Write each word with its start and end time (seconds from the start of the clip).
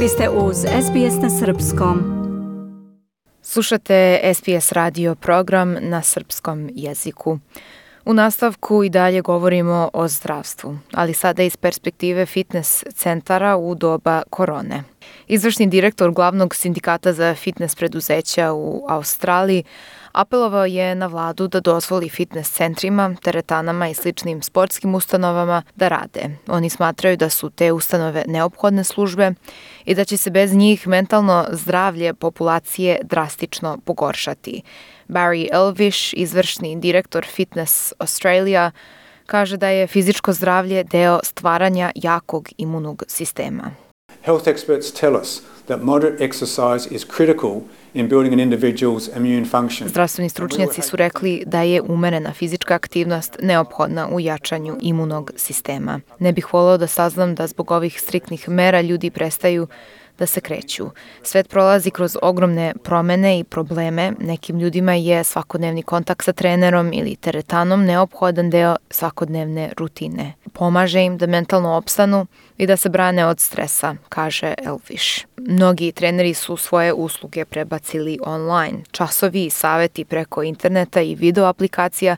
Vi 0.00 0.08
ste 0.08 0.28
uz 0.28 0.56
SBS 0.56 1.22
na 1.22 1.30
Srpskom. 1.30 1.98
Slušate 3.42 4.20
SBS 4.34 4.72
radio 4.72 5.14
program 5.14 5.76
na 5.80 6.02
srpskom 6.02 6.70
jeziku. 6.72 7.38
U 8.04 8.14
nastavku 8.14 8.84
i 8.84 8.90
dalje 8.90 9.20
govorimo 9.20 9.90
o 9.92 10.08
zdravstvu, 10.08 10.78
ali 10.92 11.14
sada 11.14 11.42
iz 11.42 11.56
perspektive 11.56 12.26
fitness 12.26 12.84
centara 12.94 13.56
u 13.56 13.74
doba 13.74 14.22
korone. 14.30 14.84
Izvršni 15.28 15.66
direktor 15.66 16.10
glavnog 16.10 16.54
sindikata 16.54 17.12
za 17.12 17.34
fitness 17.34 17.74
preduzeća 17.74 18.52
u 18.52 18.84
Australiji 18.88 19.64
apelovao 20.12 20.64
je 20.64 20.94
na 20.94 21.06
vladu 21.06 21.48
da 21.48 21.60
dozvoli 21.60 22.08
fitness 22.08 22.50
centrima, 22.50 23.14
teretanama 23.22 23.88
i 23.88 23.94
sličnim 23.94 24.42
sportskim 24.42 24.94
ustanovama 24.94 25.62
da 25.74 25.88
rade. 25.88 26.36
Oni 26.48 26.70
smatraju 26.70 27.16
da 27.16 27.30
su 27.30 27.50
te 27.50 27.72
ustanove 27.72 28.24
neophodne 28.26 28.84
službe 28.84 29.32
i 29.84 29.94
da 29.94 30.04
će 30.04 30.16
se 30.16 30.30
bez 30.30 30.54
njih 30.54 30.88
mentalno 30.88 31.46
zdravlje 31.50 32.14
populacije 32.14 33.00
drastično 33.02 33.78
pogoršati. 33.84 34.62
Barry 35.08 35.48
Elvish, 35.52 36.14
izvršni 36.16 36.80
direktor 36.80 37.24
Fitness 37.24 37.92
Australia, 37.98 38.70
kaže 39.26 39.56
da 39.56 39.68
je 39.68 39.86
fizičko 39.86 40.32
zdravlje 40.32 40.84
deo 40.84 41.20
stvaranja 41.22 41.92
jakog 41.94 42.48
imunog 42.56 43.02
sistema. 43.08 43.85
Health 44.26 44.48
experts 44.48 44.90
tell 45.00 45.14
us 45.16 45.42
that 45.66 45.82
moderate 45.82 46.20
exercise 46.20 46.94
is 46.94 47.04
critical 47.16 47.62
in 47.94 48.08
building 48.08 48.32
an 48.32 48.40
individual's 48.40 49.16
immune 49.16 49.44
function. 49.44 49.88
Zdravstveni 49.88 50.28
stručnjaci 50.28 50.82
su 50.82 50.96
rekli 50.96 51.42
da 51.46 51.62
je 51.62 51.82
umerena 51.82 52.32
fizička 52.32 52.74
aktivnost 52.74 53.36
neophodna 53.42 54.08
u 54.08 54.20
jačanju 54.20 54.76
imunog 54.80 55.32
sistema. 55.36 56.00
Ne 56.18 56.32
bih 56.32 56.54
volao 56.54 56.78
da 56.78 56.86
saznam 56.86 57.34
da 57.34 57.46
zbog 57.46 57.70
ovih 57.70 58.00
striktnih 58.00 58.48
mera 58.48 58.80
ljudi 58.80 59.10
prestaju 59.10 59.66
da 60.18 60.26
se 60.26 60.40
kreću. 60.40 60.90
Svet 61.22 61.48
prolazi 61.48 61.90
kroz 61.90 62.16
ogromne 62.22 62.74
promene 62.82 63.38
i 63.38 63.44
probleme. 63.44 64.12
Nekim 64.20 64.58
ljudima 64.58 64.94
je 64.94 65.24
svakodnevni 65.24 65.82
kontakt 65.82 66.24
sa 66.24 66.32
trenerom 66.32 66.92
ili 66.92 67.16
teretanom 67.16 67.84
neophodan 67.84 68.50
deo 68.50 68.76
svakodnevne 68.90 69.70
rutine. 69.78 70.32
Pomaže 70.52 71.02
im 71.02 71.18
da 71.18 71.26
mentalno 71.26 71.76
opstanu 71.76 72.26
i 72.58 72.66
da 72.66 72.76
se 72.76 72.88
brane 72.88 73.26
od 73.26 73.40
stresa, 73.40 73.94
kaže 74.08 74.54
Elvish. 74.64 75.26
Mnogi 75.36 75.92
treneri 75.92 76.34
su 76.34 76.56
svoje 76.56 76.92
usluge 76.92 77.44
prebacili 77.44 78.18
online. 78.22 78.78
Časovi 78.90 79.44
i 79.44 79.50
saveti 79.50 80.04
preko 80.04 80.42
interneta 80.42 81.00
i 81.00 81.14
video 81.14 81.44
aplikacija 81.44 82.16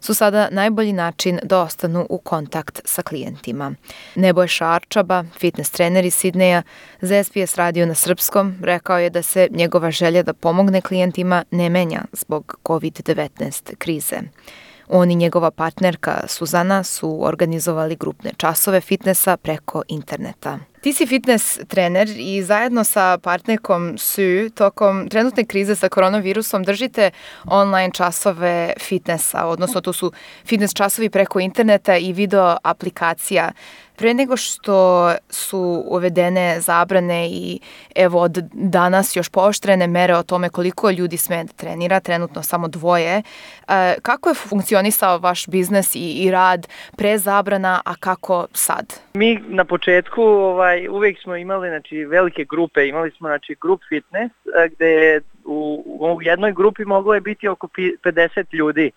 su 0.00 0.14
sada 0.14 0.48
najbolji 0.50 0.92
način 0.92 1.38
da 1.42 1.60
ostanu 1.60 2.06
u 2.10 2.18
kontakt 2.18 2.80
sa 2.84 3.02
klijentima. 3.02 3.74
Nebojša 4.14 4.66
Arčaba, 4.66 5.24
fitness 5.38 5.70
trener 5.70 6.04
iz 6.04 6.14
Sidneja, 6.14 6.62
za 7.00 7.24
SPS 7.24 7.56
radio 7.56 7.86
na 7.86 7.94
srpskom, 7.94 8.54
rekao 8.62 8.98
je 8.98 9.10
da 9.10 9.22
se 9.22 9.48
njegova 9.50 9.90
želja 9.90 10.22
da 10.22 10.32
pomogne 10.32 10.80
klijentima 10.80 11.44
ne 11.50 11.68
menja 11.68 12.04
zbog 12.12 12.58
COVID-19 12.64 13.76
krize. 13.76 14.16
On 14.88 15.10
i 15.10 15.14
njegova 15.14 15.50
partnerka 15.50 16.24
Suzana 16.26 16.84
su 16.84 17.18
organizovali 17.24 17.96
grupne 17.96 18.30
časove 18.36 18.80
fitnessa 18.80 19.36
preko 19.36 19.82
interneta. 19.88 20.58
Ti 20.80 20.92
si 20.92 21.06
fitness 21.06 21.58
trener 21.68 22.08
i 22.16 22.42
zajedno 22.42 22.84
sa 22.84 23.18
partnerkom 23.22 23.98
Su 23.98 24.50
tokom 24.54 25.08
trenutne 25.08 25.44
krize 25.44 25.74
sa 25.74 25.88
koronavirusom 25.88 26.64
držite 26.64 27.10
online 27.44 27.90
časove 27.94 28.72
fitnessa, 28.80 29.46
odnosno 29.46 29.80
to 29.80 29.92
su 29.92 30.12
fitness 30.46 30.74
časovi 30.74 31.10
preko 31.10 31.40
interneta 31.40 31.96
i 31.96 32.12
video 32.12 32.56
aplikacija. 32.62 33.52
Pre 33.96 34.14
nego 34.14 34.36
što 34.36 35.10
su 35.30 35.84
uvedene 35.86 36.60
zabrane 36.60 37.28
i 37.28 37.60
evo 37.94 38.20
od 38.20 38.38
danas 38.52 39.16
još 39.16 39.28
pooštrene 39.28 39.86
mere 39.86 40.16
o 40.16 40.22
tome 40.22 40.48
koliko 40.48 40.90
ljudi 40.90 41.16
sme 41.16 41.44
da 41.44 41.52
trenira, 41.52 42.00
trenutno 42.00 42.42
samo 42.42 42.68
dvoje, 42.68 43.22
kako 44.02 44.28
je 44.28 44.34
funkcionisao 44.34 45.18
vaš 45.18 45.46
biznes 45.46 45.94
i, 45.94 45.98
i 45.98 46.30
rad 46.30 46.68
pre 46.96 47.18
zabrana, 47.18 47.80
a 47.84 47.94
kako 47.94 48.46
sad? 48.52 48.94
Mi 49.14 49.38
na 49.48 49.64
početku 49.64 50.22
ovaj, 50.22 50.67
uvek 50.90 51.18
smo 51.22 51.36
imali 51.36 51.68
znači, 51.68 52.04
velike 52.04 52.44
grupe, 52.44 52.88
imali 52.88 53.10
smo 53.10 53.28
znači, 53.28 53.56
grup 53.60 53.80
fitness 53.88 54.34
gde 54.70 55.20
u, 55.44 55.84
u 56.00 56.22
jednoj 56.22 56.52
grupi 56.52 56.84
moglo 56.84 57.14
je 57.14 57.20
biti 57.20 57.48
oko 57.48 57.66
50 57.66 58.44
ljudi. 58.52 58.90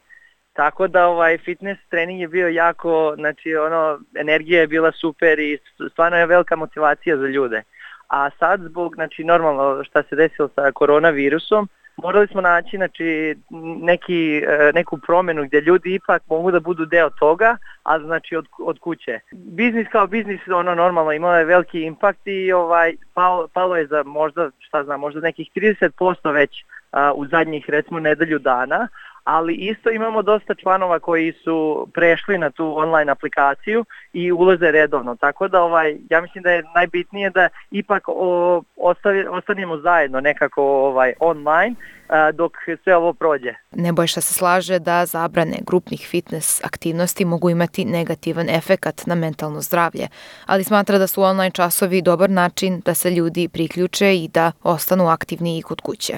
Tako 0.53 0.87
da 0.87 1.07
ovaj 1.07 1.37
fitness 1.37 1.81
trening 1.89 2.21
je 2.21 2.27
bio 2.27 2.47
jako, 2.47 3.13
znači 3.15 3.55
ono 3.55 3.99
energija 4.15 4.61
je 4.61 4.67
bila 4.67 4.91
super 4.91 5.39
i 5.39 5.57
stvarno 5.91 6.17
je 6.17 6.25
velika 6.25 6.55
motivacija 6.55 7.17
za 7.17 7.27
ljude. 7.27 7.63
A 8.07 8.29
sad 8.39 8.61
zbog 8.61 8.95
znači 8.95 9.23
normalno 9.23 9.83
šta 9.83 10.03
se 10.03 10.15
desilo 10.15 10.49
sa 10.55 10.71
koronavirusom, 10.71 11.69
morali 11.97 12.27
smo 12.27 12.41
naći 12.41 12.77
znači, 12.77 13.35
neki, 13.81 14.37
e, 14.37 14.71
neku 14.73 14.97
promenu 14.97 15.43
gdje 15.43 15.61
ljudi 15.61 15.93
ipak 15.93 16.21
mogu 16.29 16.51
da 16.51 16.59
budu 16.59 16.85
deo 16.85 17.09
toga, 17.09 17.57
a 17.83 17.99
znači 17.99 18.35
od, 18.35 18.45
od 18.59 18.79
kuće. 18.79 19.19
Biznis 19.31 19.87
kao 19.91 20.07
biznis 20.07 20.39
ono 20.47 20.75
normalno 20.75 21.11
imao 21.11 21.37
je 21.37 21.45
veliki 21.45 21.81
impakt 21.81 22.27
i 22.27 22.51
ovaj 22.51 22.93
palo, 23.13 23.47
palo 23.47 23.75
je 23.75 23.87
za 23.87 24.03
možda 24.03 24.49
šta 24.59 24.83
znam, 24.83 24.99
možda 24.99 25.19
nekih 25.19 25.49
30% 25.55 26.33
već 26.33 26.51
a, 26.91 27.13
u 27.13 27.27
zadnjih 27.27 27.69
recimo 27.69 27.99
nedelju 27.99 28.39
dana, 28.39 28.87
ali 29.23 29.53
isto 29.53 29.89
imamo 29.89 30.21
dosta 30.21 30.55
članova 30.55 30.99
koji 30.99 31.33
su 31.43 31.87
prešli 31.93 32.37
na 32.37 32.49
tu 32.49 32.77
online 32.77 33.11
aplikaciju 33.11 33.85
i 34.13 34.31
ulaze 34.31 34.71
redovno. 34.71 35.15
Tako 35.15 35.47
da 35.47 35.61
ovaj 35.61 35.97
ja 36.09 36.21
mislim 36.21 36.43
da 36.43 36.51
je 36.51 36.63
najbitnije 36.75 37.29
da 37.29 37.49
ipak 37.71 38.03
o, 38.07 38.63
ostavi, 38.75 39.27
ostanemo 39.27 39.77
zajedno 39.77 40.21
nekako 40.21 40.63
ovaj 40.63 41.13
online 41.19 41.75
a, 42.09 42.31
dok 42.31 42.51
sve 42.83 42.95
ovo 42.95 43.13
prođe. 43.13 43.53
Nebojša 43.71 44.21
se 44.21 44.33
slaže 44.33 44.79
da 44.79 45.05
zabrane 45.05 45.57
grupnih 45.67 46.07
fitness 46.09 46.65
aktivnosti 46.65 47.25
mogu 47.25 47.49
imati 47.49 47.85
negativan 47.85 48.49
efekat 48.49 49.01
na 49.05 49.15
mentalno 49.15 49.61
zdravlje, 49.61 50.07
ali 50.45 50.63
smatra 50.63 50.97
da 50.97 51.07
su 51.07 51.23
online 51.23 51.51
časovi 51.51 52.01
dobar 52.01 52.29
način 52.29 52.81
da 52.85 52.93
se 52.93 53.11
ljudi 53.11 53.47
priključe 53.47 54.15
i 54.15 54.29
da 54.33 54.51
ostanu 54.63 55.07
aktivni 55.07 55.57
i 55.57 55.61
kod 55.61 55.81
kuće. 55.81 56.13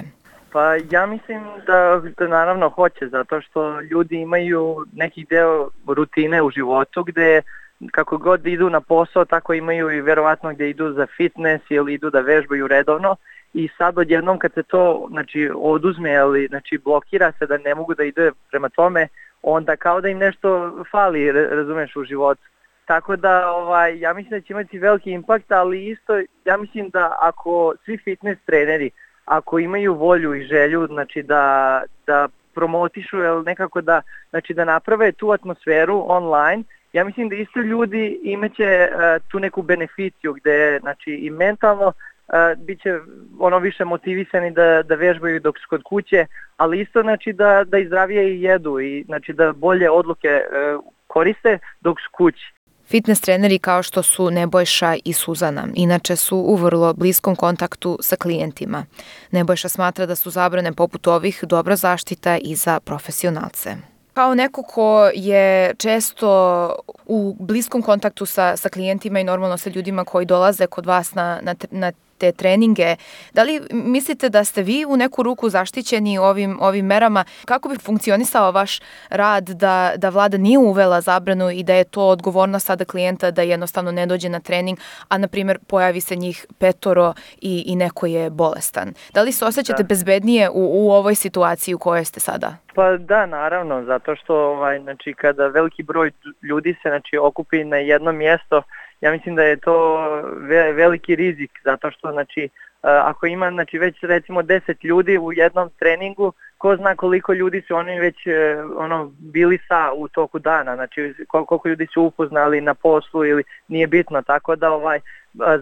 Pa 0.54 0.74
ja 0.90 1.06
mislim 1.06 1.42
da, 1.66 2.02
da 2.18 2.28
naravno 2.28 2.68
hoće, 2.68 3.08
zato 3.08 3.40
što 3.40 3.80
ljudi 3.80 4.16
imaju 4.16 4.86
neki 4.92 5.26
deo 5.30 5.68
rutine 5.86 6.42
u 6.42 6.50
životu 6.50 7.04
gde 7.04 7.42
kako 7.90 8.18
god 8.18 8.46
idu 8.46 8.70
na 8.70 8.80
posao, 8.80 9.24
tako 9.24 9.54
imaju 9.54 9.90
i 9.90 10.00
verovatno 10.00 10.54
gde 10.54 10.70
idu 10.70 10.92
za 10.92 11.06
fitness 11.16 11.64
ili 11.70 11.94
idu 11.94 12.10
da 12.10 12.20
vežbaju 12.20 12.68
redovno 12.68 13.16
i 13.54 13.68
sad 13.78 13.98
odjednom 13.98 14.38
kad 14.38 14.52
se 14.52 14.62
to 14.62 15.06
znači, 15.10 15.50
oduzme 15.54 16.12
ili 16.12 16.46
znači, 16.46 16.78
blokira 16.78 17.32
se 17.38 17.46
da 17.46 17.58
ne 17.58 17.74
mogu 17.74 17.94
da 17.94 18.04
ide 18.04 18.30
prema 18.50 18.68
tome, 18.68 19.08
onda 19.42 19.76
kao 19.76 20.00
da 20.00 20.08
im 20.08 20.18
nešto 20.18 20.72
fali, 20.90 21.32
razumeš, 21.32 21.96
u 21.96 22.04
životu. 22.04 22.42
Tako 22.84 23.16
da 23.16 23.50
ovaj, 23.50 23.98
ja 23.98 24.14
mislim 24.14 24.40
da 24.40 24.46
će 24.46 24.52
imati 24.52 24.78
veliki 24.78 25.10
impakt, 25.10 25.52
ali 25.52 25.86
isto 25.86 26.18
ja 26.44 26.56
mislim 26.56 26.88
da 26.88 27.16
ako 27.20 27.74
svi 27.84 27.98
fitness 27.98 28.42
treneri 28.46 28.90
ako 29.24 29.58
imaju 29.58 29.94
volju 29.94 30.34
i 30.34 30.46
želju 30.46 30.86
znači 30.86 31.22
da, 31.22 31.82
da 32.06 32.28
promotišu 32.54 33.18
ili 33.18 33.44
nekako 33.44 33.80
da, 33.80 34.02
znači 34.30 34.54
da 34.54 34.64
naprave 34.64 35.12
tu 35.12 35.30
atmosferu 35.30 36.04
online, 36.08 36.62
ja 36.92 37.04
mislim 37.04 37.28
da 37.28 37.34
isto 37.34 37.60
ljudi 37.60 38.20
imaće 38.22 38.88
uh, 38.90 39.22
tu 39.30 39.38
neku 39.40 39.62
beneficiju 39.62 40.32
gde 40.32 40.78
znači 40.80 41.10
i 41.10 41.30
mentalno 41.30 41.86
uh, 41.86 42.64
bit 42.64 42.82
će 42.82 42.98
ono 43.38 43.58
više 43.58 43.84
motivisani 43.84 44.50
da, 44.50 44.82
da 44.82 44.94
vežbaju 44.94 45.40
dok 45.40 45.58
su 45.58 45.66
kod 45.68 45.82
kuće, 45.82 46.26
ali 46.56 46.80
isto 46.80 47.02
znači 47.02 47.32
da, 47.32 47.64
da 47.64 47.78
i 47.78 47.86
zdravije 47.86 48.34
i 48.34 48.42
jedu 48.42 48.80
i 48.80 49.04
znači 49.06 49.32
da 49.32 49.52
bolje 49.52 49.90
odluke 49.90 50.40
uh, 50.40 50.84
koriste 51.06 51.58
dok 51.80 52.00
su 52.00 52.08
kući. 52.12 52.53
Fitness 52.86 53.20
treneri 53.20 53.58
kao 53.58 53.82
što 53.82 54.02
su 54.02 54.30
Nebojša 54.30 54.96
i 55.04 55.12
Suzana, 55.12 55.68
inače 55.74 56.16
su 56.16 56.36
u 56.36 56.56
vrlo 56.56 56.92
bliskom 56.92 57.36
kontaktu 57.36 57.98
sa 58.00 58.16
klijentima. 58.16 58.86
Nebojša 59.30 59.68
smatra 59.68 60.06
da 60.06 60.16
su 60.16 60.30
zabrane 60.30 60.72
poput 60.72 61.06
ovih 61.06 61.44
dobra 61.44 61.76
zaštita 61.76 62.38
i 62.38 62.54
za 62.54 62.80
profesionalce. 62.80 63.76
Kao 64.14 64.34
neko 64.34 64.62
ko 64.62 65.10
je 65.14 65.74
često 65.74 66.74
u 67.06 67.36
bliskom 67.38 67.82
kontaktu 67.82 68.26
sa, 68.26 68.56
sa 68.56 68.68
klijentima 68.68 69.20
i 69.20 69.24
normalno 69.24 69.58
sa 69.58 69.70
ljudima 69.70 70.04
koji 70.04 70.26
dolaze 70.26 70.66
kod 70.66 70.86
vas 70.86 71.14
na, 71.14 71.40
na, 71.42 71.54
na 71.70 71.92
te 72.24 72.32
treninge. 72.32 72.96
Da 73.32 73.42
li 73.42 73.60
mislite 73.70 74.28
da 74.28 74.44
ste 74.44 74.62
vi 74.62 74.84
u 74.88 74.96
neku 74.96 75.22
ruku 75.22 75.48
zaštićeni 75.48 76.18
ovim, 76.18 76.58
ovim 76.60 76.86
merama? 76.86 77.24
Kako 77.44 77.68
bi 77.68 77.78
funkcionisao 77.78 78.52
vaš 78.52 78.80
rad 79.10 79.44
da, 79.44 79.92
da 79.96 80.08
vlada 80.08 80.36
nije 80.36 80.58
uvela 80.58 81.00
zabranu 81.00 81.50
i 81.50 81.62
da 81.62 81.74
je 81.74 81.84
to 81.84 82.08
odgovornost 82.08 82.66
sada 82.66 82.84
klijenta 82.84 83.30
da 83.30 83.42
jednostavno 83.42 83.92
ne 83.92 84.06
dođe 84.06 84.28
na 84.28 84.40
trening, 84.40 84.78
a 85.08 85.18
na 85.18 85.28
primjer 85.28 85.58
pojavi 85.68 86.00
se 86.00 86.16
njih 86.16 86.46
petoro 86.58 87.14
i, 87.40 87.64
i 87.66 87.76
neko 87.76 88.06
je 88.06 88.30
bolestan? 88.30 88.94
Da 89.14 89.22
li 89.22 89.32
se 89.32 89.44
osjećate 89.44 89.82
da. 89.82 89.86
bezbednije 89.86 90.50
u, 90.50 90.52
u 90.54 90.92
ovoj 90.92 91.14
situaciji 91.14 91.74
u 91.74 91.78
kojoj 91.78 92.04
ste 92.04 92.20
sada? 92.20 92.56
Pa 92.74 92.96
da, 92.96 93.26
naravno, 93.26 93.84
zato 93.84 94.16
što 94.16 94.34
ovaj, 94.34 94.80
znači, 94.80 95.14
kada 95.14 95.46
veliki 95.46 95.82
broj 95.82 96.10
ljudi 96.42 96.74
se 96.82 96.88
znači, 96.88 97.16
okupi 97.16 97.64
na 97.64 97.76
jedno 97.76 98.12
mjesto 98.12 98.62
ja 99.00 99.12
mislim 99.12 99.34
da 99.34 99.42
je 99.42 99.56
to 99.56 99.98
ve, 100.36 100.72
veliki 100.72 101.16
rizik 101.16 101.50
zato 101.64 101.90
što 101.90 102.12
znači 102.12 102.48
ako 102.82 103.26
ima 103.26 103.50
znači 103.50 103.78
već 103.78 104.02
recimo 104.02 104.42
10 104.42 104.84
ljudi 104.84 105.18
u 105.18 105.32
jednom 105.32 105.70
treningu, 105.78 106.32
ko 106.58 106.76
zna 106.76 106.96
koliko 106.96 107.32
ljudi 107.32 107.62
su 107.68 107.76
oni 107.76 108.00
već 108.00 108.26
e, 108.26 108.56
ono 108.76 109.12
bili 109.18 109.58
sa 109.68 109.92
u 109.96 110.08
toku 110.08 110.38
dana, 110.38 110.74
znači 110.74 111.14
koliko 111.28 111.68
ljudi 111.68 111.86
su 111.94 112.02
upoznali 112.02 112.60
na 112.60 112.74
poslu 112.74 113.24
ili 113.24 113.42
nije 113.68 113.86
bitno, 113.86 114.22
tako 114.22 114.56
da 114.56 114.70
ovaj 114.72 115.00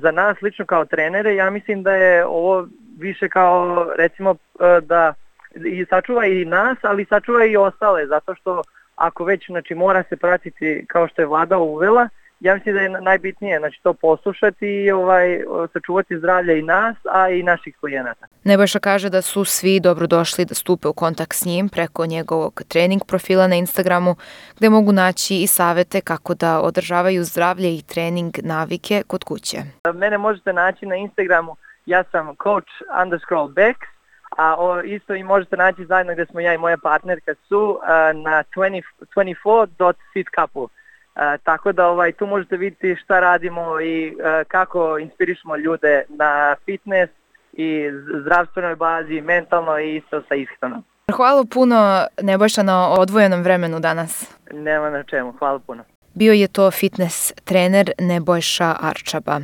za 0.00 0.10
nas 0.10 0.42
lično 0.42 0.66
kao 0.66 0.84
trenere 0.84 1.34
ja 1.34 1.50
mislim 1.50 1.82
da 1.82 1.92
je 1.92 2.26
ovo 2.26 2.66
više 2.98 3.28
kao 3.28 3.86
recimo 3.98 4.30
e, 4.30 4.80
da 4.80 5.14
i 5.54 5.84
sačuva 5.90 6.26
i 6.26 6.44
nas, 6.44 6.78
ali 6.82 7.04
sačuva 7.04 7.44
i 7.44 7.56
ostale, 7.56 8.06
zato 8.06 8.34
što 8.34 8.62
ako 8.96 9.24
već 9.24 9.46
znači 9.46 9.74
mora 9.74 10.02
se 10.08 10.16
pratiti 10.16 10.84
kao 10.88 11.08
što 11.08 11.22
je 11.22 11.26
vlada 11.26 11.58
uvela, 11.58 12.08
ja 12.42 12.54
mislim 12.54 12.74
da 12.74 12.80
je 12.80 12.88
najbitnije 12.88 13.58
znači, 13.58 13.80
to 13.82 13.94
poslušati 13.94 14.66
i 14.66 14.90
ovaj, 14.90 15.42
sačuvati 15.72 16.18
zdravlje 16.18 16.58
i 16.58 16.62
nas, 16.62 16.96
a 17.12 17.28
i 17.28 17.42
naših 17.42 17.76
klijenata. 17.80 18.26
Nebojša 18.44 18.78
kaže 18.78 19.10
da 19.10 19.22
su 19.22 19.44
svi 19.44 19.80
dobrodošli 19.80 20.44
da 20.44 20.54
stupe 20.54 20.88
u 20.88 20.92
kontakt 20.92 21.32
s 21.32 21.44
njim 21.44 21.68
preko 21.68 22.06
njegovog 22.06 22.62
trening 22.68 23.02
profila 23.08 23.46
na 23.46 23.56
Instagramu, 23.56 24.16
gde 24.56 24.70
mogu 24.70 24.92
naći 24.92 25.34
i 25.34 25.46
savete 25.46 26.00
kako 26.00 26.34
da 26.34 26.60
održavaju 26.60 27.24
zdravlje 27.24 27.74
i 27.74 27.82
trening 27.82 28.32
navike 28.42 29.02
kod 29.06 29.24
kuće. 29.24 29.58
Mene 29.94 30.18
možete 30.18 30.52
naći 30.52 30.86
na 30.86 30.96
Instagramu, 30.96 31.56
ja 31.86 32.04
sam 32.12 32.36
coach 32.42 32.72
underscore 33.02 33.52
Becks, 33.52 33.88
a 34.36 34.54
o, 34.58 34.82
isto 34.82 35.14
i 35.14 35.22
možete 35.22 35.56
naći 35.56 35.84
zajedno 35.84 36.12
gde 36.12 36.26
smo 36.26 36.40
ja 36.40 36.54
i 36.54 36.58
moja 36.58 36.76
partnerka 36.82 37.34
su 37.48 37.78
na 38.14 38.44
20, 38.56 38.82
24.fitcouple. 39.16 40.81
E, 41.16 41.38
tako 41.44 41.72
da 41.72 41.86
ovaj 41.88 42.12
tu 42.12 42.26
možete 42.26 42.56
vidjeti 42.56 43.02
šta 43.02 43.20
radimo 43.20 43.80
i 43.80 44.06
e, 44.08 44.44
kako 44.48 44.98
inspirišemo 44.98 45.56
ljude 45.56 46.02
na 46.08 46.56
fitness 46.64 47.12
i 47.52 47.90
zdravstvenoj 48.22 48.76
bazi, 48.76 49.20
mentalno 49.20 49.78
i 49.78 49.96
isto 49.96 50.22
sa 50.28 50.34
ishranom. 50.34 50.84
Hvala 51.12 51.44
puno 51.50 52.06
Nebojša 52.22 52.62
na 52.62 52.88
odvojenom 52.88 53.42
vremenu 53.42 53.80
danas. 53.80 54.36
Nema 54.52 54.90
na 54.90 55.02
čemu, 55.02 55.32
hvala 55.38 55.58
puno. 55.58 55.84
Bio 56.14 56.32
je 56.32 56.48
to 56.48 56.70
fitness 56.70 57.32
trener 57.44 57.90
Nebojša 57.98 58.74
Arčaba. 58.80 59.40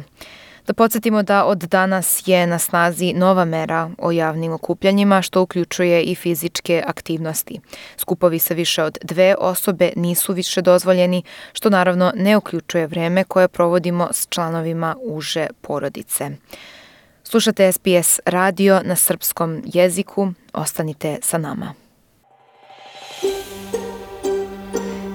Da 0.68 0.74
podsjetimo 0.74 1.22
da 1.22 1.44
od 1.44 1.58
danas 1.58 2.22
je 2.26 2.46
na 2.46 2.58
snazi 2.58 3.12
nova 3.12 3.44
mera 3.44 3.90
o 3.98 4.12
javnim 4.12 4.52
okupljanjima 4.52 5.22
što 5.22 5.42
uključuje 5.42 6.02
i 6.02 6.14
fizičke 6.14 6.82
aktivnosti. 6.86 7.60
Skupovi 7.96 8.38
sa 8.38 8.54
više 8.54 8.82
od 8.82 8.98
dve 9.02 9.34
osobe 9.38 9.92
nisu 9.96 10.32
više 10.32 10.62
dozvoljeni, 10.62 11.22
što 11.52 11.70
naravno 11.70 12.12
ne 12.16 12.36
uključuje 12.36 12.86
vreme 12.86 13.24
koje 13.24 13.48
provodimo 13.48 14.08
s 14.12 14.26
članovima 14.30 14.96
uže 15.02 15.46
porodice. 15.60 16.30
Slušate 17.24 17.72
SBS 17.72 18.20
radio 18.24 18.80
na 18.84 18.96
srpskom 18.96 19.62
jeziku. 19.64 20.32
Ostanite 20.52 21.18
sa 21.22 21.38
nama. 21.38 21.87